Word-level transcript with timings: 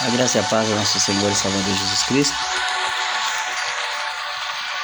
A 0.00 0.10
graça 0.10 0.38
e 0.38 0.40
a 0.40 0.44
paz 0.44 0.68
do 0.68 0.74
nosso 0.74 0.98
Senhor 0.98 1.30
e 1.30 1.34
Salvador 1.36 1.72
Jesus 1.72 2.02
Cristo. 2.02 2.36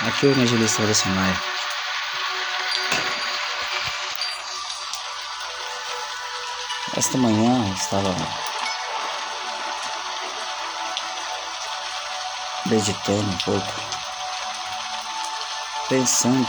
Aqui 0.06 0.24
é 0.24 0.28
o 0.28 0.32
evangelista 0.32 0.82
Anderson 0.82 1.08
Maia. 1.08 1.42
Esta 6.96 7.18
manhã 7.18 7.66
eu 7.66 7.74
estava 7.74 8.14
meditando 12.66 13.30
um 13.30 13.38
pouco, 13.38 13.72
pensando, 15.88 16.48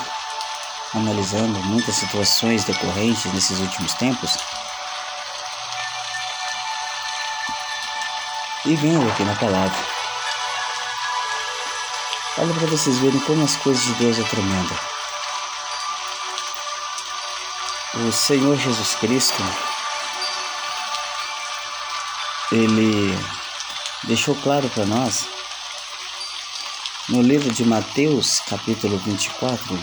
analisando 0.94 1.60
muitas 1.64 1.96
situações 1.96 2.64
decorrentes 2.64 3.34
nesses 3.34 3.60
últimos 3.60 3.94
tempos 3.96 4.38
e 8.66 8.76
vendo 8.76 9.10
aqui 9.10 9.24
na 9.24 9.36
palavra. 9.36 9.78
Olha 12.38 12.54
para 12.54 12.68
vocês 12.68 12.98
verem 13.00 13.20
como 13.22 13.44
as 13.44 13.56
coisas 13.56 13.84
de 13.84 13.94
Deus 13.96 14.20
é 14.20 14.24
tremenda. 14.24 14.76
O 17.94 18.12
Senhor 18.12 18.56
Jesus 18.58 18.96
Cristo, 18.96 19.44
ele 22.52 23.18
deixou 24.04 24.36
claro 24.36 24.70
para 24.70 24.86
nós 24.86 25.28
no 27.10 27.22
livro 27.22 27.52
de 27.52 27.66
Mateus, 27.66 28.40
capítulo 28.48 28.98
24, 29.00 29.80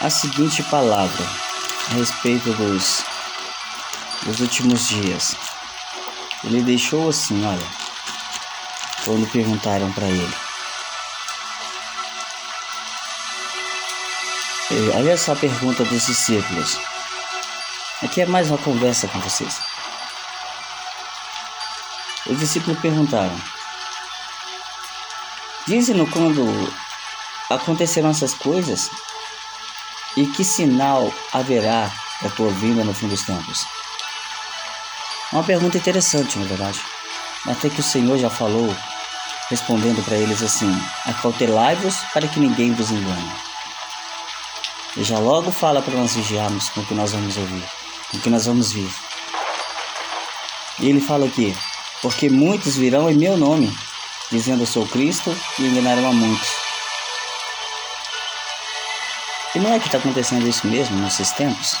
a 0.00 0.08
seguinte 0.08 0.62
palavra 0.64 1.26
a 1.90 1.94
respeito 1.94 2.50
dos, 2.54 3.04
dos 4.24 4.40
últimos 4.40 4.88
dias. 4.88 5.51
Ele 6.44 6.62
deixou 6.62 7.08
assim, 7.08 7.44
olha, 7.44 7.66
quando 9.04 9.30
perguntaram 9.30 9.92
para 9.92 10.06
ele. 10.06 10.34
Olha 14.94 15.16
só 15.18 15.32
a 15.32 15.36
pergunta 15.36 15.84
dos 15.84 16.06
discípulos. 16.06 16.78
Aqui 18.02 18.22
é 18.22 18.26
mais 18.26 18.48
uma 18.48 18.58
conversa 18.58 19.06
com 19.06 19.20
vocês. 19.20 19.60
Os 22.26 22.38
discípulos 22.38 22.80
perguntaram: 22.80 23.38
Dize-nos 25.66 26.10
quando 26.10 26.72
acontecerão 27.50 28.10
essas 28.10 28.34
coisas 28.34 28.90
e 30.16 30.26
que 30.26 30.42
sinal 30.42 31.12
haverá 31.32 31.90
da 32.22 32.30
tua 32.30 32.50
vinda 32.50 32.82
no 32.82 32.94
fim 32.94 33.08
dos 33.08 33.22
tempos? 33.22 33.66
Uma 35.32 35.42
pergunta 35.42 35.78
interessante, 35.78 36.38
na 36.38 36.44
verdade. 36.44 36.78
Até 37.46 37.70
que 37.70 37.80
o 37.80 37.82
Senhor 37.82 38.18
já 38.18 38.28
falou, 38.28 38.76
respondendo 39.48 40.04
para 40.04 40.16
eles 40.16 40.42
assim: 40.42 40.70
Acautelai-vos 41.06 41.96
para 42.12 42.28
que 42.28 42.38
ninguém 42.38 42.74
vos 42.74 42.90
engane. 42.90 43.32
E 44.94 45.02
já 45.02 45.18
logo 45.18 45.50
fala 45.50 45.80
para 45.80 45.94
nós 45.94 46.14
vigiarmos 46.14 46.68
com 46.68 46.82
o 46.82 46.86
que 46.86 46.92
nós 46.92 47.12
vamos 47.12 47.34
ouvir, 47.38 47.64
com 48.10 48.18
o 48.18 48.20
que 48.20 48.28
nós 48.28 48.44
vamos 48.44 48.72
vir. 48.72 48.90
E 50.78 50.90
ele 50.90 51.00
fala 51.00 51.24
aqui: 51.24 51.56
Porque 52.02 52.28
muitos 52.28 52.76
virão 52.76 53.08
em 53.08 53.16
meu 53.16 53.34
nome, 53.38 53.74
dizendo 54.30 54.64
eu 54.64 54.66
sou 54.66 54.86
Cristo, 54.86 55.34
e 55.58 55.62
enganarão 55.62 56.10
a 56.10 56.12
muitos. 56.12 56.48
E 59.54 59.58
não 59.58 59.72
é 59.72 59.78
que 59.78 59.86
está 59.86 59.96
acontecendo 59.96 60.46
isso 60.46 60.66
mesmo 60.66 60.98
nesses 61.00 61.30
tempos? 61.32 61.74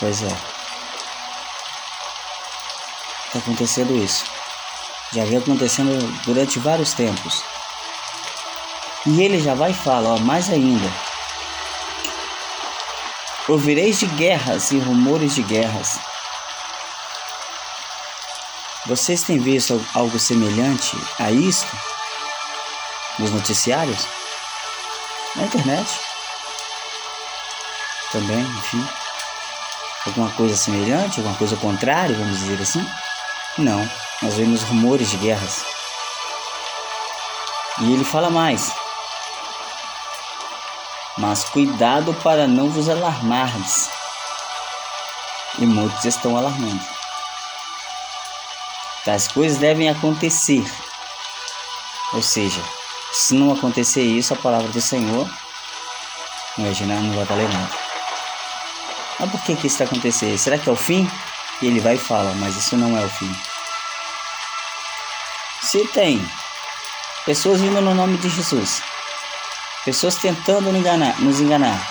Pois 0.00 0.22
é. 0.22 0.59
Está 3.30 3.38
acontecendo 3.38 3.96
isso. 3.96 4.24
Já 5.12 5.24
vem 5.24 5.38
acontecendo 5.38 5.96
durante 6.24 6.58
vários 6.58 6.92
tempos. 6.94 7.44
E 9.06 9.22
ele 9.22 9.38
já 9.38 9.54
vai 9.54 9.72
falar, 9.72 10.14
ó, 10.14 10.18
mais 10.18 10.50
ainda. 10.50 10.92
Ouvireis 13.46 14.00
de 14.00 14.06
guerras 14.06 14.72
e 14.72 14.80
rumores 14.80 15.36
de 15.36 15.44
guerras. 15.44 16.00
Vocês 18.86 19.22
têm 19.22 19.38
visto 19.38 19.80
algo 19.94 20.18
semelhante 20.18 20.96
a 21.20 21.30
isto 21.30 21.70
nos 23.16 23.30
noticiários? 23.30 24.08
Na 25.36 25.44
internet? 25.44 26.00
Também, 28.10 28.40
enfim. 28.40 28.84
Alguma 30.04 30.30
coisa 30.30 30.56
semelhante, 30.56 31.20
alguma 31.20 31.36
coisa 31.36 31.56
contrária, 31.56 32.16
vamos 32.16 32.40
dizer 32.40 32.60
assim? 32.60 32.84
Não, 33.60 33.86
nós 34.22 34.36
vemos 34.36 34.62
rumores 34.62 35.10
de 35.10 35.18
guerras. 35.18 35.62
E 37.82 37.92
ele 37.92 38.04
fala 38.04 38.30
mais. 38.30 38.72
Mas 41.18 41.44
cuidado 41.44 42.14
para 42.22 42.46
não 42.46 42.70
vos 42.70 42.88
alarmardes. 42.88 43.90
E 45.58 45.66
muitos 45.66 46.02
estão 46.06 46.38
alarmando. 46.38 46.82
Tais 49.04 49.28
coisas 49.28 49.58
devem 49.58 49.90
acontecer. 49.90 50.64
Ou 52.14 52.22
seja, 52.22 52.62
se 53.12 53.34
não 53.34 53.52
acontecer 53.52 54.02
isso, 54.02 54.32
a 54.32 54.36
palavra 54.36 54.68
do 54.68 54.80
Senhor, 54.80 55.28
imagina, 56.56 56.98
não 56.98 57.14
vai 57.14 57.26
valer 57.26 57.48
nada. 57.50 57.74
Mas 59.18 59.30
por 59.30 59.40
que, 59.42 59.54
que 59.54 59.66
isso 59.66 59.82
está 59.82 59.84
acontecendo? 59.84 60.38
Será 60.38 60.56
que 60.56 60.66
é 60.66 60.72
o 60.72 60.76
fim? 60.76 61.06
E 61.60 61.66
ele 61.66 61.78
vai 61.78 61.96
e 61.96 61.98
fala, 61.98 62.32
mas 62.36 62.56
isso 62.56 62.74
não 62.74 62.96
é 62.96 63.04
o 63.04 63.08
fim. 63.10 63.49
Se 65.70 65.86
tem 65.86 66.20
pessoas 67.24 67.60
vindo 67.60 67.80
no 67.80 67.94
nome 67.94 68.18
de 68.18 68.28
Jesus, 68.28 68.82
pessoas 69.84 70.16
tentando 70.16 70.62
nos 70.62 70.74
enganar, 70.74 71.20
nos 71.20 71.40
enganar, 71.40 71.88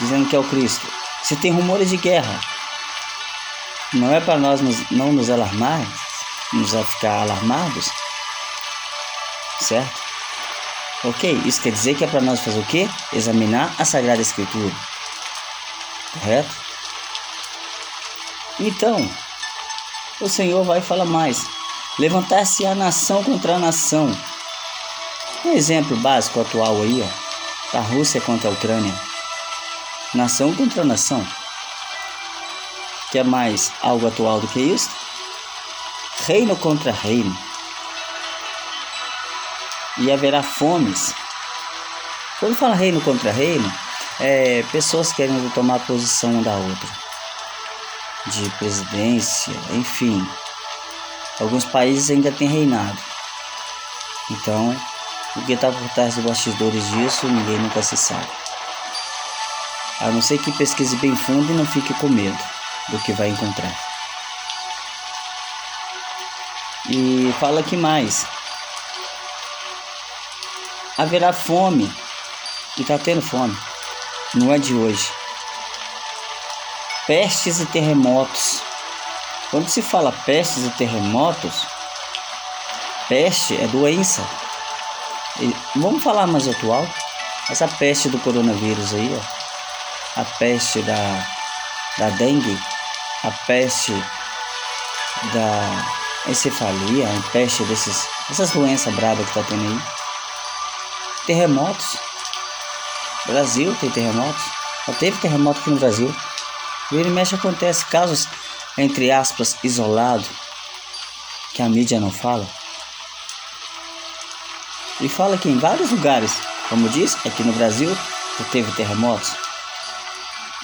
dizendo 0.00 0.26
que 0.26 0.34
é 0.34 0.38
o 0.38 0.48
Cristo. 0.48 0.90
Se 1.22 1.36
tem 1.36 1.52
rumores 1.52 1.90
de 1.90 1.98
guerra, 1.98 2.40
não 3.92 4.14
é 4.14 4.18
para 4.18 4.38
nós 4.38 4.62
nos, 4.62 4.90
não 4.90 5.12
nos 5.12 5.28
alarmar, 5.28 5.86
nos 6.54 6.70
ficar 6.94 7.20
alarmados, 7.20 7.90
certo? 9.60 10.00
Ok, 11.04 11.42
isso 11.44 11.60
quer 11.60 11.72
dizer 11.72 11.96
que 11.96 12.04
é 12.04 12.06
para 12.06 12.22
nós 12.22 12.40
fazer 12.40 12.60
o 12.60 12.64
quê? 12.64 12.88
Examinar 13.12 13.74
a 13.78 13.84
Sagrada 13.84 14.22
Escritura, 14.22 14.74
correto? 16.14 16.56
Então, 18.58 19.06
o 20.18 20.30
Senhor 20.30 20.64
vai 20.64 20.80
falar 20.80 21.04
mais. 21.04 21.65
Levantar-se 21.98 22.66
a 22.66 22.74
nação 22.74 23.24
contra 23.24 23.54
a 23.54 23.58
nação. 23.58 24.14
Um 25.44 25.52
exemplo 25.52 25.96
básico 25.96 26.40
atual 26.40 26.82
aí, 26.82 27.02
ó, 27.02 27.72
da 27.72 27.80
Rússia 27.80 28.20
contra 28.20 28.50
a 28.50 28.52
Ucrânia. 28.52 28.94
Nação 30.14 30.54
contra 30.54 30.84
nação. 30.84 31.26
Quer 33.10 33.24
mais 33.24 33.72
algo 33.80 34.06
atual 34.06 34.40
do 34.40 34.48
que 34.48 34.60
isso? 34.60 34.90
Reino 36.26 36.56
contra 36.56 36.92
reino. 36.92 37.36
E 39.98 40.12
haverá 40.12 40.42
fomes. 40.42 41.14
Quando 42.38 42.56
fala 42.56 42.74
reino 42.74 43.00
contra 43.00 43.32
reino, 43.32 43.72
é 44.20 44.62
pessoas 44.70 45.12
querendo 45.12 45.52
tomar 45.54 45.78
posição 45.80 46.30
uma 46.32 46.42
da 46.42 46.54
outra 46.56 47.06
de 48.26 48.50
presidência, 48.58 49.54
enfim. 49.72 50.26
Alguns 51.40 51.64
países 51.64 52.10
ainda 52.10 52.32
têm 52.32 52.48
reinado. 52.48 52.98
Então, 54.30 54.76
o 55.36 55.42
que 55.42 55.52
está 55.52 55.70
por 55.70 55.88
trás 55.90 56.14
dos 56.14 56.24
bastidores 56.24 56.88
disso, 56.90 57.26
ninguém 57.26 57.58
nunca 57.58 57.82
se 57.82 57.96
sabe. 57.96 58.28
A 60.00 60.06
não 60.08 60.22
ser 60.22 60.38
que 60.38 60.52
pesquise 60.52 60.96
bem 60.96 61.14
fundo 61.14 61.52
e 61.52 61.56
não 61.56 61.66
fique 61.66 61.92
com 61.94 62.08
medo 62.08 62.38
do 62.88 62.98
que 63.00 63.12
vai 63.12 63.28
encontrar. 63.28 63.74
E 66.88 67.34
fala 67.40 67.62
que 67.62 67.76
mais. 67.76 68.26
Haverá 70.96 71.32
fome. 71.32 71.92
E 72.76 72.82
está 72.82 72.98
tendo 72.98 73.22
fome. 73.22 73.56
Não 74.34 74.52
é 74.52 74.58
de 74.58 74.74
hoje 74.74 75.10
pestes 77.06 77.60
e 77.60 77.66
terremotos. 77.66 78.60
Quando 79.50 79.68
se 79.68 79.80
fala 79.80 80.10
pestes 80.10 80.64
e 80.64 80.70
terremotos, 80.70 81.66
peste 83.08 83.56
é 83.56 83.66
doença. 83.68 84.26
E 85.40 85.54
vamos 85.76 86.02
falar 86.02 86.26
mais 86.26 86.48
atual? 86.48 86.86
Essa 87.48 87.68
peste 87.68 88.08
do 88.08 88.18
coronavírus 88.18 88.92
aí, 88.92 89.16
ó. 89.16 90.20
A 90.20 90.24
peste 90.24 90.82
da, 90.82 91.26
da 91.98 92.08
dengue, 92.10 92.58
a 93.22 93.30
peste 93.46 93.92
da 95.32 96.30
encefalia, 96.30 97.06
a 97.06 97.30
peste 97.30 97.62
desses, 97.64 98.08
dessas 98.28 98.50
doenças 98.50 98.92
bravas 98.94 99.28
que 99.28 99.34
tá 99.34 99.44
tendo 99.48 99.62
aí. 99.62 99.80
Terremotos. 101.26 101.96
Brasil 103.26 103.76
tem 103.80 103.90
terremotos. 103.90 104.42
Já 104.88 104.92
teve 104.94 105.18
terremoto 105.18 105.60
aqui 105.60 105.70
no 105.70 105.78
Brasil. 105.78 106.14
Vira 106.90 107.08
e 107.08 107.12
mexe 107.12 107.34
acontece 107.34 107.84
casos 107.86 108.28
entre 108.78 109.10
aspas, 109.10 109.56
isolado, 109.62 110.24
que 111.54 111.62
a 111.62 111.68
mídia 111.68 111.98
não 111.98 112.10
fala? 112.10 112.46
E 115.00 115.08
fala 115.08 115.36
que 115.38 115.48
em 115.48 115.58
vários 115.58 115.90
lugares, 115.90 116.32
como 116.68 116.88
diz, 116.88 117.14
aqui 117.26 117.42
no 117.42 117.52
Brasil, 117.52 117.96
teve 118.50 118.70
terremotos. 118.72 119.34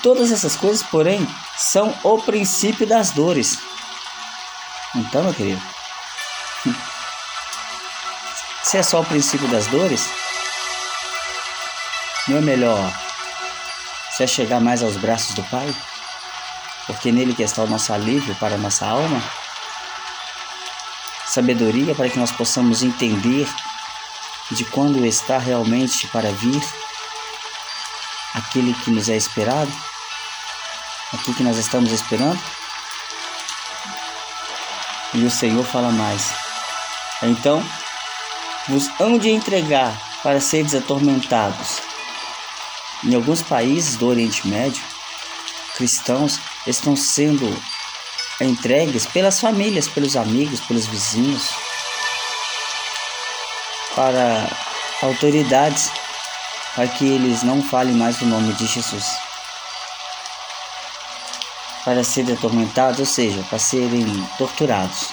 Todas 0.03 0.33
essas 0.33 0.57
coisas, 0.57 0.83
porém, 0.83 1.27
são 1.57 1.95
o 2.03 2.21
princípio 2.23 2.87
das 2.87 3.11
dores. 3.11 3.59
Então, 4.95 5.23
meu 5.23 5.35
querido, 5.35 5.63
se 8.63 8.79
é 8.79 8.83
só 8.83 9.01
o 9.01 9.07
princípio 9.07 9.49
das 9.49 9.67
dores, 9.69 10.09
não 12.29 12.39
é 12.39 12.41
melhor 12.41 12.93
se 14.13 14.23
é 14.23 14.27
chegar 14.27 14.61
mais 14.61 14.83
aos 14.83 14.97
braços 14.97 15.35
do 15.35 15.43
Pai? 15.45 15.75
Porque 16.87 17.13
nele 17.13 17.35
que 17.35 17.43
está 17.43 17.63
o 17.63 17.67
nosso 17.67 17.93
alívio 17.93 18.35
para 18.37 18.57
a 18.57 18.59
nossa 18.59 18.87
alma? 18.87 19.23
Sabedoria 21.27 21.95
para 21.95 22.09
que 22.09 22.19
nós 22.19 22.33
possamos 22.33 22.83
entender 22.83 23.49
de 24.51 24.65
quando 24.67 25.05
está 25.07 25.39
realmente 25.39 26.07
para 26.09 26.31
vir 26.33 26.63
aquele 28.35 28.75
que 28.75 28.91
nos 28.91 29.09
é 29.09 29.17
esperado? 29.17 29.73
Aquilo 31.13 31.37
que 31.37 31.43
nós 31.43 31.59
estamos 31.59 31.93
esperando? 31.93 32.41
E 35.15 35.25
o 35.25 35.31
Senhor 35.31 35.65
fala 35.65 35.91
mais. 35.91 36.33
Então, 37.23 37.65
vos 38.69 38.91
hão 38.99 39.19
de 39.19 39.31
entregar 39.31 39.97
para 40.23 40.41
seres 40.41 40.75
atormentados 40.75 41.83
em 43.05 43.15
alguns 43.15 43.43
países 43.43 43.97
do 43.97 44.07
Oriente 44.07 44.47
Médio, 44.47 44.83
cristãos 45.75 46.39
estão 46.67 46.97
sendo 46.97 47.55
entregues 48.41 49.07
pelas 49.07 49.41
famílias, 49.41 49.89
pelos 49.89 50.17
amigos, 50.17 50.61
pelos 50.61 50.87
vizinhos, 50.87 51.51
para 53.95 54.49
autoridades, 55.03 55.91
para 56.75 56.89
que 56.89 57.05
eles 57.05 57.43
não 57.43 57.63
falem 57.63 57.95
mais 57.95 58.21
o 58.21 58.27
nome 58.27 58.53
de 58.55 58.67
Jesus. 58.67 59.07
Para 61.85 62.05
serem 62.05 62.35
atormentados, 62.35 63.01
ou 63.01 63.07
seja, 63.07 63.43
para 63.49 63.59
serem 63.59 64.07
torturados. 64.39 65.09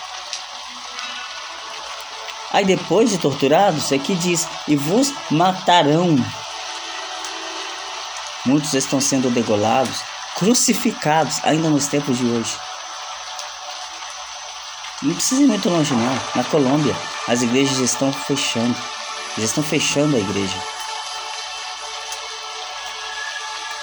Aí 2.52 2.66
depois 2.66 3.10
de 3.10 3.18
torturados, 3.18 3.92
é 3.92 3.98
que 3.98 4.16
diz: 4.16 4.48
E 4.68 4.76
vos 4.76 5.14
matarão 5.30 6.16
Muitos 8.46 8.74
estão 8.74 9.02
sendo 9.02 9.30
degolados, 9.30 10.02
crucificados 10.40 11.42
ainda 11.44 11.70
nos 11.70 11.88
tempos 11.88 12.18
de 12.18 12.26
hoje. 12.26 12.58
Não 15.02 15.14
precisa 15.14 15.42
ir 15.42 15.46
muito 15.46 15.70
longe 15.70 15.94
não. 15.94 16.20
Na 16.34 16.44
Colômbia, 16.46 16.96
as 17.28 17.42
igrejas 17.42 17.78
estão 17.80 18.12
fechando. 18.12 18.76
Eles 19.38 19.50
estão 19.50 19.64
fechando 19.64 20.16
a 20.16 20.20
igreja. 20.20 20.56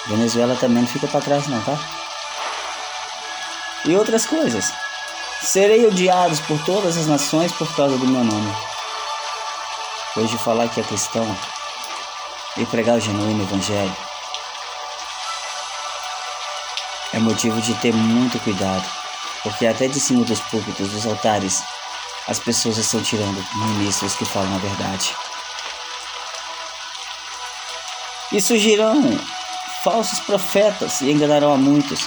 Venezuela 0.06 0.56
também 0.56 0.82
não 0.82 0.88
fica 0.88 1.06
para 1.06 1.20
trás 1.20 1.46
não, 1.46 1.60
tá? 1.62 1.78
E 3.84 3.94
outras 3.94 4.24
coisas. 4.24 4.72
Serei 5.42 5.86
odiados 5.86 6.40
por 6.40 6.58
todas 6.64 6.96
as 6.96 7.06
nações 7.06 7.52
por 7.52 7.74
causa 7.76 7.98
do 7.98 8.06
meu 8.06 8.24
nome. 8.24 8.56
Hoje 10.16 10.38
falar 10.38 10.68
que 10.68 10.80
é 10.80 10.84
cristão 10.84 11.36
e 12.56 12.64
pregar 12.64 12.96
o 12.96 13.00
genuíno 13.00 13.42
evangelho 13.42 14.05
é 17.16 17.18
motivo 17.18 17.58
de 17.62 17.72
ter 17.76 17.94
muito 17.94 18.38
cuidado, 18.40 18.86
porque 19.42 19.66
até 19.66 19.88
de 19.88 19.98
cima 19.98 20.22
dos 20.22 20.38
púlpitos, 20.38 20.90
dos 20.90 21.06
altares, 21.06 21.62
as 22.28 22.38
pessoas 22.38 22.76
estão 22.76 23.02
tirando 23.02 23.42
ministros 23.54 24.14
que 24.14 24.26
falam 24.26 24.54
a 24.54 24.58
verdade. 24.58 25.14
E 28.30 28.40
surgirão 28.40 29.18
falsos 29.82 30.20
profetas 30.20 31.00
e 31.00 31.10
enganarão 31.10 31.54
a 31.54 31.56
muitos. 31.56 32.06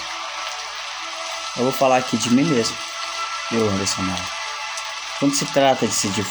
Eu 1.57 1.63
vou 1.63 1.73
falar 1.73 1.97
aqui 1.97 2.15
de 2.15 2.29
mim 2.29 2.43
mesmo, 2.43 2.77
meu 3.49 3.67
Anderson 3.67 4.03
Maia. 4.03 4.39
Quando 5.17 5.33
se 5.33 5.45
trata 5.47 5.87
de, 5.87 6.09
de, 6.09 6.21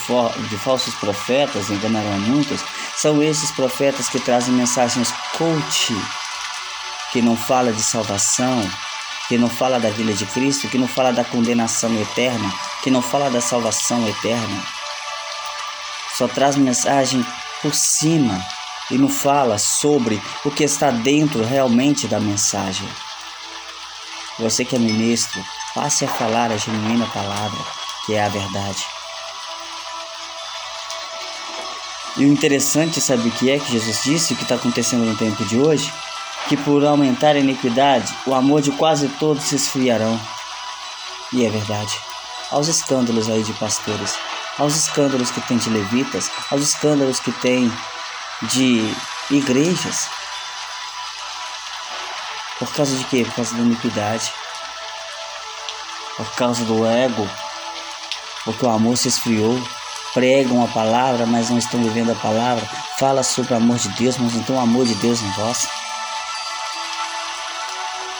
de 0.48 0.56
falsos 0.58 0.94
profetas, 0.94 1.68
enganarão 1.68 2.14
a 2.14 2.18
muitos, 2.18 2.60
são 2.96 3.20
esses 3.20 3.50
profetas 3.50 4.08
que 4.08 4.20
trazem 4.20 4.54
mensagens 4.54 5.12
coach 5.36 5.94
que 7.12 7.22
não 7.22 7.36
fala 7.36 7.72
de 7.72 7.82
salvação, 7.82 8.68
que 9.28 9.36
não 9.36 9.48
fala 9.48 9.78
da 9.78 9.90
vida 9.90 10.12
de 10.12 10.24
Cristo, 10.26 10.68
que 10.68 10.78
não 10.78 10.88
fala 10.88 11.12
da 11.12 11.24
condenação 11.24 11.94
eterna, 12.00 12.52
que 12.82 12.90
não 12.90 13.02
fala 13.02 13.30
da 13.30 13.40
salvação 13.40 14.06
eterna. 14.08 14.62
Só 16.16 16.26
traz 16.26 16.56
mensagem 16.56 17.24
por 17.62 17.74
cima 17.74 18.44
e 18.90 18.96
não 18.96 19.08
fala 19.08 19.58
sobre 19.58 20.20
o 20.44 20.50
que 20.50 20.64
está 20.64 20.90
dentro 20.90 21.44
realmente 21.44 22.08
da 22.08 22.18
mensagem. 22.18 22.88
Você 24.38 24.64
que 24.64 24.76
é 24.76 24.78
ministro, 24.78 25.44
passe 25.74 26.04
a 26.04 26.08
falar 26.08 26.50
a 26.50 26.56
genuína 26.56 27.06
palavra, 27.06 27.60
que 28.06 28.14
é 28.14 28.24
a 28.24 28.28
verdade. 28.28 28.84
E 32.16 32.24
o 32.24 32.28
interessante, 32.28 33.00
sabe 33.00 33.28
o 33.28 33.32
que 33.32 33.50
é 33.50 33.58
que 33.58 33.70
Jesus 33.70 34.02
disse, 34.02 34.32
o 34.32 34.36
que 34.36 34.42
está 34.42 34.56
acontecendo 34.56 35.04
no 35.04 35.16
tempo 35.16 35.44
de 35.44 35.58
hoje? 35.58 35.92
Que 36.48 36.56
por 36.56 36.82
aumentar 36.84 37.36
a 37.36 37.38
iniquidade, 37.38 38.12
o 38.26 38.34
amor 38.34 38.62
de 38.62 38.72
quase 38.72 39.06
todos 39.20 39.44
se 39.44 39.56
esfriarão. 39.56 40.18
E 41.30 41.44
é 41.44 41.50
verdade. 41.50 41.92
Aos 42.50 42.68
escândalos 42.68 43.28
aí 43.28 43.42
de 43.42 43.52
pastores, 43.52 44.18
aos 44.56 44.74
escândalos 44.74 45.30
que 45.30 45.42
tem 45.42 45.58
de 45.58 45.68
levitas, 45.68 46.30
aos 46.50 46.62
escândalos 46.62 47.20
que 47.20 47.30
tem 47.32 47.70
de 48.42 48.90
igrejas. 49.30 50.08
Por 52.58 52.72
causa 52.72 52.96
de 52.96 53.04
quê? 53.04 53.24
Por 53.24 53.34
causa 53.34 53.54
da 53.54 53.60
iniquidade. 53.60 54.32
Por 56.16 56.30
causa 56.34 56.64
do 56.64 56.86
ego. 56.86 57.28
Porque 58.44 58.64
o 58.64 58.70
amor 58.70 58.96
se 58.96 59.08
esfriou. 59.08 59.62
Pregam 60.14 60.64
a 60.64 60.68
palavra, 60.68 61.26
mas 61.26 61.50
não 61.50 61.58
estão 61.58 61.82
vivendo 61.82 62.10
a 62.10 62.14
palavra. 62.14 62.66
Fala 62.98 63.22
sobre 63.22 63.52
o 63.52 63.56
amor 63.58 63.76
de 63.76 63.90
Deus, 63.90 64.16
mas 64.16 64.34
não 64.34 64.42
tem 64.42 64.56
o 64.56 64.58
amor 64.58 64.86
de 64.86 64.94
Deus 64.96 65.20
em 65.20 65.30
vós. 65.32 65.68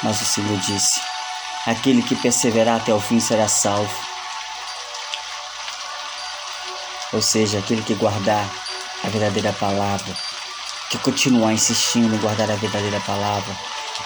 Mas 0.03 0.21
o 0.21 0.25
Senhor 0.25 0.59
disse: 0.59 1.01
Aquele 1.67 2.03
que 2.03 2.17
perseverar 2.17 2.77
até 2.77 2.93
o 2.93 3.01
fim 3.01 3.21
será 3.21 3.49
salvo. 3.49 3.95
Ou 7.13 7.23
seja, 7.23 7.59
aquele 7.59 7.83
que 7.83 7.95
guardar 7.95 8.49
a 9.05 9.09
verdadeira 9.09 9.53
palavra, 9.53 10.15
que 10.91 10.99
continuar 10.99 11.53
insistindo 11.53 12.15
em 12.15 12.19
guardar 12.19 12.51
a 12.51 12.57
verdadeira 12.57 13.01
palavra 13.01 13.57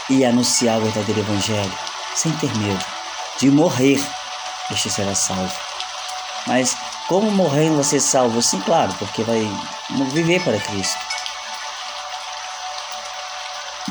e 0.09 0.25
anunciar 0.25 0.79
o 0.79 0.83
verdadeiro 0.83 1.21
evangelho, 1.21 1.73
sem 2.15 2.33
ter 2.37 2.55
medo 2.59 2.85
de 3.39 3.51
morrer, 3.51 4.01
este 4.71 4.89
será 4.89 5.15
salvo. 5.15 5.53
Mas 6.47 6.77
como 7.09 7.31
morrendo 7.31 7.77
você 7.77 7.99
salvo? 7.99 8.41
Sim, 8.41 8.61
claro, 8.61 8.93
porque 8.95 9.23
vai 9.23 9.49
viver 10.13 10.43
para 10.43 10.59
Cristo. 10.61 10.99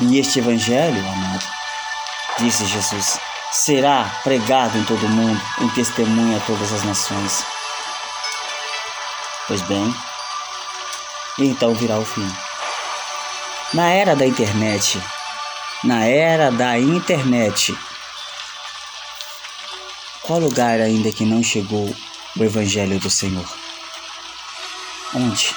E 0.00 0.18
este 0.18 0.38
evangelho, 0.38 1.00
amado, 1.06 1.44
disse 2.42 2.66
Jesus, 2.66 3.20
será 3.52 4.04
pregado 4.24 4.76
em 4.76 4.84
todo 4.84 5.06
o 5.06 5.08
mundo, 5.08 5.40
em 5.60 5.68
testemunho 5.68 6.36
a 6.36 6.40
todas 6.40 6.72
as 6.72 6.82
nações. 6.82 7.44
Pois 9.46 9.62
bem, 9.62 9.94
então 11.38 11.72
virá 11.74 11.98
o 11.98 12.04
fim. 12.04 12.28
Na 13.72 13.90
era 13.90 14.16
da 14.16 14.26
internet, 14.26 15.00
na 15.84 16.04
era 16.04 16.50
da 16.50 16.78
internet, 16.78 17.78
qual 20.22 20.40
lugar 20.40 20.80
ainda 20.80 21.12
que 21.12 21.24
não 21.24 21.42
chegou 21.44 21.94
o 22.36 22.42
Evangelho 22.42 22.98
do 22.98 23.08
Senhor? 23.08 23.48
Onde? 25.14 25.54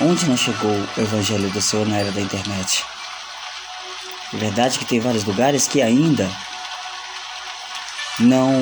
Onde 0.00 0.26
não 0.26 0.36
chegou 0.36 0.70
o 0.70 1.00
Evangelho 1.00 1.50
do 1.50 1.60
Senhor 1.60 1.86
na 1.86 1.98
era 1.98 2.10
da 2.10 2.20
internet? 2.20 2.93
É 4.34 4.36
verdade 4.36 4.78
que 4.78 4.84
tem 4.84 4.98
vários 4.98 5.24
lugares 5.24 5.68
que 5.68 5.80
ainda 5.80 6.28
não 8.18 8.52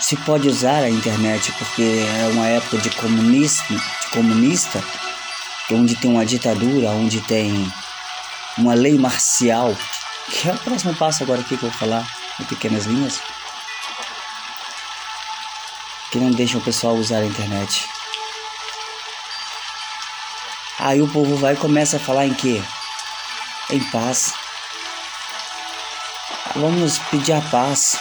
se 0.00 0.16
pode 0.16 0.48
usar 0.48 0.82
a 0.82 0.90
internet 0.90 1.52
porque 1.52 1.82
é 1.82 2.26
uma 2.32 2.46
época 2.46 2.78
de 2.78 2.90
comunista, 2.90 3.74
de 3.74 4.08
comunista, 4.10 4.82
onde 5.70 5.96
tem 5.96 6.10
uma 6.10 6.24
ditadura, 6.24 6.90
onde 6.90 7.20
tem 7.20 7.70
uma 8.56 8.72
lei 8.72 8.98
marcial, 8.98 9.76
que 10.30 10.48
é 10.48 10.52
o 10.52 10.58
próximo 10.58 10.94
passo 10.94 11.22
agora 11.22 11.40
aqui 11.40 11.56
que 11.56 11.64
eu 11.64 11.70
vou 11.70 11.78
falar 11.78 12.06
em 12.40 12.44
pequenas 12.44 12.86
linhas, 12.86 13.20
que 16.10 16.18
não 16.18 16.30
deixa 16.30 16.56
o 16.56 16.62
pessoal 16.62 16.94
usar 16.94 17.18
a 17.18 17.26
internet. 17.26 17.86
Aí 20.78 21.02
o 21.02 21.08
povo 21.08 21.36
vai 21.36 21.54
e 21.54 21.56
começa 21.56 21.96
a 21.96 22.00
falar 22.00 22.26
em 22.26 22.34
quê? 22.34 22.62
Em 23.70 23.80
paz. 23.90 24.32
vamos 26.54 26.98
pedir 27.10 27.32
a 27.32 27.40
paz. 27.40 27.98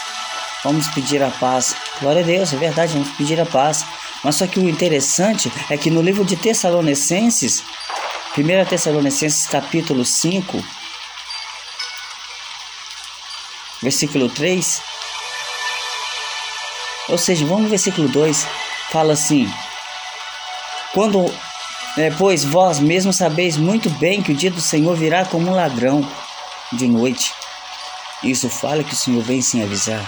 Vamos 0.63 0.87
pedir 0.89 1.21
a 1.21 1.29
paz. 1.29 1.75
Glória 2.01 2.21
a 2.23 2.25
Deus, 2.25 2.53
é 2.53 2.57
verdade, 2.57 2.93
vamos 2.93 3.09
pedir 3.11 3.39
a 3.39 3.45
paz. 3.45 3.85
Mas 4.23 4.35
só 4.35 4.47
que 4.47 4.59
o 4.59 4.67
interessante 4.67 5.51
é 5.69 5.77
que 5.77 5.91
no 5.91 6.01
livro 6.01 6.25
de 6.25 6.35
Tessalonicenses, 6.35 7.63
1 8.35 8.65
Tessalonicenses 8.65 9.47
capítulo 9.47 10.03
5, 10.03 10.63
versículo 13.81 14.27
3, 14.29 14.81
ou 17.09 17.17
seja, 17.17 17.45
vamos 17.45 17.63
no 17.63 17.69
versículo 17.69 18.07
2, 18.07 18.47
fala 18.89 19.13
assim: 19.13 19.47
Quando, 20.93 21.31
é, 21.97 22.11
pois 22.11 22.43
vós 22.43 22.79
mesmos 22.79 23.15
sabeis 23.15 23.55
muito 23.55 23.89
bem 23.91 24.21
que 24.21 24.33
o 24.33 24.35
dia 24.35 24.51
do 24.51 24.59
Senhor 24.59 24.95
virá 24.95 25.23
como 25.23 25.49
um 25.49 25.55
ladrão 25.55 26.05
de 26.73 26.87
noite. 26.87 27.33
Isso 28.21 28.49
fala 28.49 28.83
que 28.83 28.93
o 28.93 28.97
Senhor 28.97 29.23
vem 29.23 29.41
sem 29.41 29.63
avisar. 29.63 30.05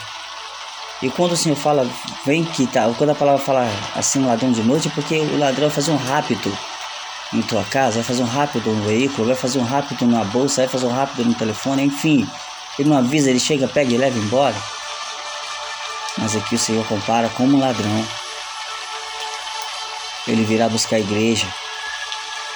E 1.01 1.09
quando 1.09 1.31
o 1.31 1.37
Senhor 1.37 1.55
fala, 1.55 1.89
vem 2.25 2.43
que 2.43 2.67
tá, 2.67 2.91
quando 2.97 3.11
a 3.11 3.15
palavra 3.15 3.41
fala 3.41 3.69
assim, 3.95 4.25
ladrão 4.25 4.51
de 4.51 4.63
noite, 4.63 4.89
é 4.89 4.91
porque 4.91 5.17
o 5.19 5.37
ladrão 5.37 5.67
vai 5.67 5.75
fazer 5.75 5.91
um 5.91 5.97
rápido 5.97 6.57
em 7.33 7.41
tua 7.41 7.63
casa, 7.63 7.95
vai 7.95 8.03
fazer 8.03 8.23
um 8.23 8.27
rápido 8.27 8.69
no 8.69 8.83
veículo, 8.83 9.27
vai 9.27 9.35
fazer 9.35 9.59
um 9.59 9.63
rápido 9.63 10.05
na 10.07 10.25
bolsa, 10.25 10.63
vai 10.63 10.67
fazer 10.67 10.87
um 10.87 10.93
rápido 10.93 11.23
no 11.23 11.35
telefone, 11.35 11.83
enfim. 11.83 12.27
Ele 12.77 12.89
não 12.89 12.97
avisa, 12.97 13.29
ele 13.29 13.39
chega, 13.39 13.67
pega 13.67 13.93
e 13.93 13.97
leva 13.97 14.17
embora. 14.17 14.55
Mas 16.17 16.35
aqui 16.35 16.55
o 16.55 16.59
Senhor 16.59 16.85
compara 16.85 17.29
como 17.29 17.55
um 17.55 17.59
ladrão. 17.61 18.05
Ele 20.27 20.43
virá 20.43 20.67
buscar 20.67 20.97
a 20.97 20.99
igreja 20.99 21.47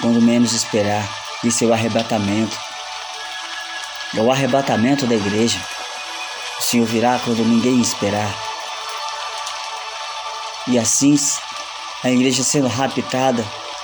quando 0.01 0.21
menos 0.21 0.53
esperar. 0.53 1.07
É 1.43 1.65
o 1.65 1.73
arrebatamento. 1.73 2.57
É 4.15 4.21
o 4.21 4.31
arrebatamento 4.31 5.07
da 5.07 5.15
igreja. 5.15 5.59
O 6.59 6.63
Senhor 6.63 6.85
virá 6.85 7.19
quando 7.23 7.45
ninguém 7.45 7.79
esperar. 7.79 8.33
E 10.67 10.77
assim, 10.77 11.15
a 12.03 12.09
igreja 12.11 12.43
sendo 12.43 12.67
raptada, 12.67 13.43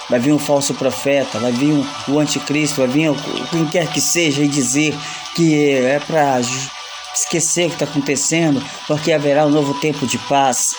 vai 0.10 0.20
vir 0.20 0.34
um 0.34 0.40
falso 0.40 0.74
profeta, 0.74 1.40
vai 1.40 1.52
vir 1.52 1.74
um, 1.74 1.86
o 2.08 2.20
anticristo, 2.20 2.78
vai 2.78 2.88
vir 2.88 3.10
quem 3.50 3.66
quer 3.66 3.88
que 3.88 4.00
seja 4.00 4.44
e 4.44 4.48
dizer 4.48 4.98
que 5.36 5.76
é 5.76 6.00
para 6.00 6.40
esquecer 7.16 7.66
o 7.66 7.70
que 7.70 7.76
está 7.76 7.86
acontecendo, 7.86 8.64
porque 8.88 9.12
haverá 9.12 9.46
um 9.46 9.50
novo 9.50 9.74
tempo 9.80 10.06
de 10.06 10.18
paz. 10.20 10.76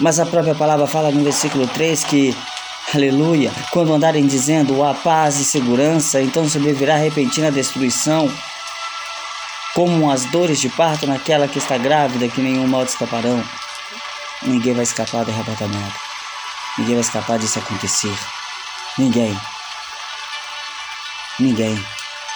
Mas 0.00 0.18
a 0.18 0.26
própria 0.26 0.54
palavra 0.54 0.86
fala 0.86 1.10
no 1.10 1.22
versículo 1.22 1.66
3 1.68 2.04
que, 2.04 2.36
aleluia, 2.96 3.52
quando 3.70 3.92
andarem 3.92 4.26
dizendo 4.26 4.82
a 4.84 4.94
paz 4.94 5.38
e 5.40 5.44
segurança, 5.44 6.20
então 6.20 6.48
sobrevirá 6.48 6.96
repentina 6.96 7.50
destruição, 7.50 8.32
como 9.74 10.10
as 10.10 10.24
dores 10.26 10.60
de 10.60 10.68
parto 10.68 11.06
naquela 11.06 11.48
que 11.48 11.58
está 11.58 11.76
grávida, 11.76 12.28
que 12.28 12.40
nenhum 12.40 12.66
mal 12.66 12.84
escaparão. 12.84 13.42
Ninguém 14.42 14.74
vai 14.74 14.84
escapar 14.84 15.24
do 15.24 15.30
arrebatamento. 15.30 16.00
Ninguém 16.78 16.94
vai 16.94 17.02
escapar 17.02 17.38
disso 17.38 17.58
acontecer. 17.58 18.16
Ninguém. 18.98 19.38
Ninguém. 21.38 21.84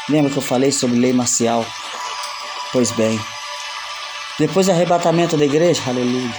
Lembra 0.08 0.30
que 0.30 0.38
eu 0.38 0.42
falei 0.42 0.72
sobre 0.72 0.98
lei 0.98 1.12
marcial? 1.12 1.64
Pois 2.72 2.90
bem, 2.92 3.20
depois 4.38 4.66
do 4.66 4.72
arrebatamento 4.72 5.36
da 5.36 5.44
igreja, 5.44 5.82
aleluia, 5.86 6.34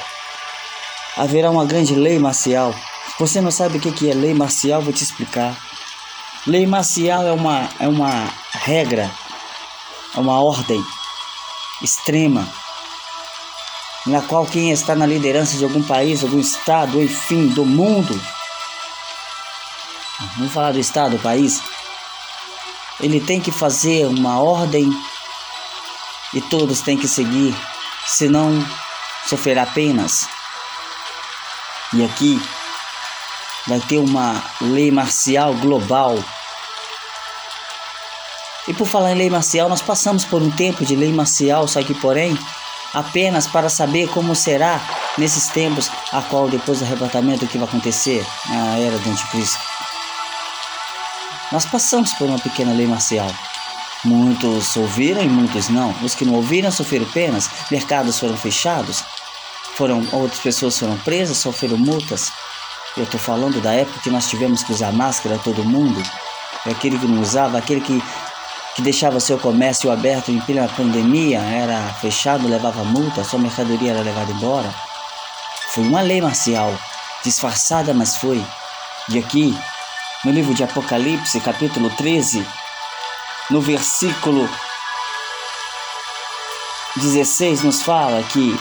haverá 1.18 1.50
uma 1.52 1.66
grande 1.66 1.96
lei 1.96 2.20
marcial. 2.20 2.74
Você 3.20 3.42
não 3.42 3.52
sabe 3.52 3.78
o 3.78 3.82
que 3.82 4.10
é 4.10 4.14
lei 4.14 4.34
marcial? 4.34 4.82
Vou 4.82 4.94
te 4.94 5.04
explicar. 5.04 5.54
Lei 6.48 6.66
marcial 6.66 7.28
é 7.28 7.34
uma, 7.34 7.70
é 7.78 7.86
uma 7.86 8.34
regra, 8.54 9.12
é 10.16 10.20
uma 10.22 10.42
ordem 10.42 10.82
extrema, 11.82 12.48
na 14.06 14.22
qual 14.22 14.46
quem 14.46 14.72
está 14.72 14.96
na 14.96 15.06
liderança 15.06 15.58
de 15.58 15.66
algum 15.66 15.84
país, 15.84 16.24
algum 16.24 16.40
estado, 16.40 17.02
enfim, 17.04 17.48
do 17.48 17.66
mundo, 17.66 18.20
vamos 20.38 20.54
falar 20.54 20.72
do 20.72 20.80
estado, 20.80 21.18
do 21.18 21.22
país, 21.22 21.62
ele 23.02 23.20
tem 23.20 23.42
que 23.42 23.52
fazer 23.52 24.06
uma 24.06 24.40
ordem 24.40 24.90
e 26.34 26.40
todos 26.40 26.80
têm 26.80 26.98
que 26.98 27.08
seguir, 27.08 27.54
senão 28.08 28.66
sofrerá 29.28 29.66
penas. 29.66 30.26
E 31.94 32.06
aqui 32.06 32.42
vai 33.68 33.80
ter 33.80 33.98
uma 33.98 34.44
lei 34.62 34.92
marcial 34.92 35.54
global. 35.56 36.18
E 38.68 38.74
por 38.74 38.88
falar 38.88 39.12
em 39.12 39.16
lei 39.16 39.30
marcial, 39.30 39.68
nós 39.68 39.82
passamos 39.82 40.24
por 40.24 40.42
um 40.42 40.52
tempo 40.52 40.86
de 40.86 40.96
lei 40.96 41.12
marcial, 41.12 41.68
só 41.68 41.82
que 41.82 41.94
porém 41.96 42.38
apenas 42.94 43.48
para 43.48 43.70
saber 43.70 44.10
como 44.10 44.36
será 44.36 44.82
nesses 45.18 45.48
tempos, 45.48 45.90
a 46.12 46.22
qual 46.22 46.48
depois 46.48 46.80
do 46.80 46.86
arrebatamento 46.86 47.48
que 47.48 47.58
vai 47.58 47.68
acontecer 47.68 48.26
na 48.48 48.78
era 48.78 48.98
do 48.98 49.10
anticristo. 49.10 49.60
Nós 51.52 51.66
passamos 51.66 52.14
por 52.14 52.28
uma 52.28 52.40
pequena 52.40 52.74
lei 52.74 52.86
marcial. 52.86 53.32
Muitos 54.06 54.78
ouviram 54.78 55.22
e 55.22 55.28
muitos 55.28 55.68
não. 55.68 55.92
Os 56.04 56.16
que 56.16 56.24
não 56.24 56.36
ouviram 56.36 56.72
sofreram 56.72 57.06
penas, 57.06 57.50
mercados 57.70 58.20
foram 58.20 58.38
fechados, 58.38 59.04
foram 59.76 60.08
outras 60.12 60.40
pessoas 60.40 60.78
foram 60.78 60.98
presas, 61.00 61.38
sofreram 61.38 61.78
multas. 61.78 62.32
Eu 63.00 63.06
estou 63.06 63.18
falando 63.18 63.62
da 63.62 63.72
época 63.72 64.02
que 64.02 64.10
nós 64.10 64.28
tivemos 64.30 64.62
que 64.62 64.74
usar 64.74 64.92
máscara 64.92 65.40
todo 65.42 65.64
mundo. 65.64 66.04
Aquele 66.70 67.00
que 67.00 67.08
não 67.08 67.22
usava, 67.22 67.58
aquele 67.58 67.80
que, 67.80 68.04
que 68.76 68.82
deixava 68.82 69.22
seu 69.22 69.40
comércio 69.40 69.90
aberto 69.90 70.32
em 70.32 70.40
plena 70.42 70.68
pandemia, 70.68 71.40
era 71.40 71.82
fechado, 71.94 72.46
levava 72.46 72.84
multa, 72.84 73.24
sua 73.24 73.40
mercadoria 73.40 73.92
era 73.92 74.02
levada 74.02 74.30
embora. 74.34 74.70
Foi 75.70 75.86
uma 75.86 76.02
lei 76.02 76.20
marcial, 76.20 76.78
disfarçada, 77.24 77.94
mas 77.94 78.18
foi. 78.18 78.46
E 79.08 79.18
aqui, 79.18 79.58
no 80.26 80.32
livro 80.32 80.54
de 80.54 80.66
Apocalipse, 80.66 81.40
capítulo 81.40 81.90
13, 81.92 82.46
no 83.50 83.62
versículo 83.62 84.50
16 86.98 87.64
nos 87.64 87.82
fala 87.82 88.22
que 88.24 88.60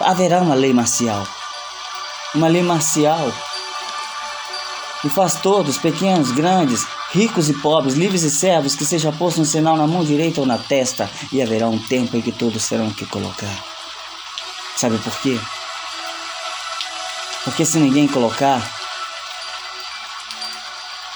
haverá 0.00 0.42
uma 0.42 0.54
lei 0.54 0.74
marcial. 0.74 1.26
Uma 2.38 2.46
lei 2.46 2.62
marcial 2.62 3.32
que 5.02 5.08
faz 5.08 5.40
todos, 5.40 5.76
pequenos, 5.76 6.30
grandes, 6.30 6.86
ricos 7.10 7.48
e 7.48 7.54
pobres, 7.54 7.94
livres 7.94 8.22
e 8.22 8.30
servos, 8.30 8.76
que 8.76 8.84
seja 8.84 9.10
posto 9.10 9.40
um 9.40 9.44
sinal 9.44 9.76
na 9.76 9.88
mão 9.88 10.04
direita 10.04 10.40
ou 10.40 10.46
na 10.46 10.56
testa, 10.56 11.10
e 11.32 11.42
haverá 11.42 11.68
um 11.68 11.80
tempo 11.80 12.16
em 12.16 12.20
que 12.20 12.30
todos 12.30 12.68
terão 12.68 12.90
que 12.90 13.04
colocar. 13.06 13.52
Sabe 14.76 14.98
por 14.98 15.12
quê? 15.18 15.36
Porque 17.42 17.64
se 17.64 17.80
ninguém 17.80 18.06
colocar, 18.06 18.62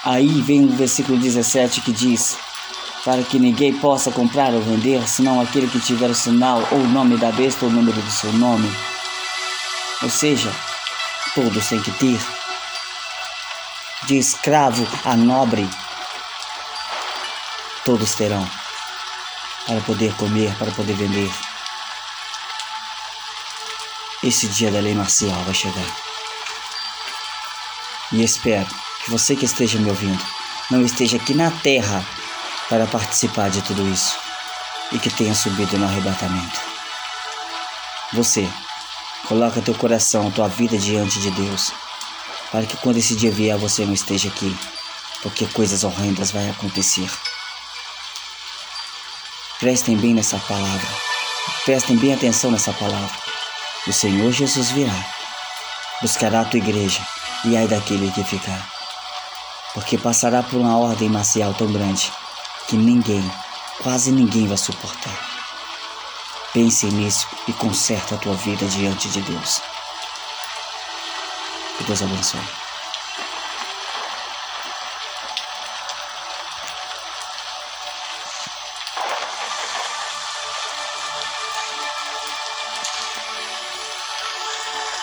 aí 0.04 0.40
vem 0.40 0.64
o 0.64 0.70
versículo 0.70 1.16
17 1.16 1.82
que 1.82 1.92
diz: 1.92 2.36
para 3.04 3.22
que 3.22 3.38
ninguém 3.38 3.72
possa 3.74 4.10
comprar 4.10 4.52
ou 4.52 4.60
vender, 4.60 5.08
senão 5.08 5.40
aquele 5.40 5.68
que 5.68 5.78
tiver 5.78 6.10
o 6.10 6.16
sinal 6.16 6.66
ou 6.72 6.78
o 6.78 6.88
nome 6.88 7.16
da 7.16 7.30
besta 7.30 7.64
ou 7.64 7.70
o 7.70 7.74
número 7.74 8.02
do 8.02 8.10
seu 8.10 8.32
nome. 8.32 8.68
Ou 10.02 10.10
seja, 10.10 10.52
todos 11.34 11.68
têm 11.68 11.80
que 11.80 11.90
ter. 11.92 12.20
De 14.04 14.18
escravo 14.18 14.86
a 15.04 15.16
nobre, 15.16 15.68
todos 17.84 18.14
terão 18.14 18.48
para 19.66 19.80
poder 19.82 20.14
comer, 20.16 20.54
para 20.56 20.72
poder 20.72 20.94
vender. 20.94 21.30
Esse 24.22 24.48
dia 24.48 24.70
da 24.70 24.80
lei 24.80 24.94
marcial 24.94 25.40
vai 25.44 25.54
chegar. 25.54 25.96
E 28.12 28.22
espero 28.22 28.68
que 29.04 29.10
você 29.10 29.34
que 29.34 29.44
esteja 29.44 29.78
me 29.78 29.88
ouvindo 29.88 30.22
não 30.70 30.82
esteja 30.82 31.16
aqui 31.16 31.34
na 31.34 31.50
terra 31.50 32.04
para 32.68 32.86
participar 32.86 33.50
de 33.50 33.62
tudo 33.62 33.88
isso 33.88 34.18
e 34.92 34.98
que 34.98 35.10
tenha 35.10 35.34
subido 35.34 35.78
no 35.78 35.86
arrebatamento. 35.86 36.60
Você, 38.12 38.48
coloca 39.26 39.62
teu 39.62 39.74
coração, 39.74 40.30
tua 40.30 40.48
vida 40.48 40.76
diante 40.76 41.20
de 41.20 41.30
Deus, 41.30 41.72
para 42.50 42.66
que 42.66 42.76
quando 42.78 42.98
esse 42.98 43.14
dia 43.14 43.30
vier 43.30 43.56
você 43.56 43.84
não 43.84 43.92
esteja 43.92 44.28
aqui, 44.28 44.56
porque 45.22 45.46
coisas 45.46 45.84
horrendas 45.84 46.30
vão 46.30 46.50
acontecer. 46.50 47.10
Prestem 49.58 49.96
bem 49.96 50.14
nessa 50.14 50.38
palavra, 50.38 50.88
prestem 51.64 51.96
bem 51.96 52.12
atenção 52.12 52.50
nessa 52.50 52.72
palavra. 52.72 53.16
O 53.86 53.92
Senhor 53.92 54.30
Jesus 54.32 54.70
virá, 54.70 55.06
buscará 56.00 56.40
a 56.40 56.44
tua 56.44 56.58
igreja 56.58 57.00
e 57.44 57.56
ai 57.56 57.66
daquele 57.66 58.10
que 58.12 58.24
ficar, 58.24 58.68
porque 59.74 59.96
passará 59.96 60.42
por 60.42 60.60
uma 60.60 60.76
ordem 60.76 61.08
marcial 61.08 61.54
tão 61.54 61.72
grande 61.72 62.12
que 62.68 62.76
ninguém, 62.76 63.24
quase 63.82 64.10
ninguém 64.10 64.46
vai 64.46 64.56
suportar. 64.56 65.31
Pense 66.52 66.86
nisso 66.90 67.26
e 67.48 67.52
conserta 67.54 68.14
a 68.14 68.18
tua 68.18 68.34
vida 68.34 68.66
diante 68.66 69.08
de 69.08 69.22
Deus. 69.22 69.62
Que 71.78 71.84
Deus 71.84 72.02
abençoe. 72.02 72.61